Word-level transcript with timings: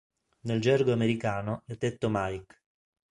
Nel 0.45 0.59
gergo 0.59 0.93
americano, 0.93 1.61
è 1.67 1.75
detto 1.75 2.07
"Mike". 2.09 2.59